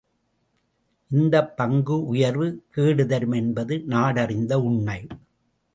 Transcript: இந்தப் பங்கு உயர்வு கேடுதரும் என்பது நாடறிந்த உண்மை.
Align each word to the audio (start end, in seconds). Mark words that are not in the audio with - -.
இந்தப் 1.11 1.57
பங்கு 1.57 2.05
உயர்வு 2.05 2.47
கேடுதரும் 2.75 3.35
என்பது 3.35 3.75
நாடறிந்த 3.89 4.53
உண்மை. 4.53 4.99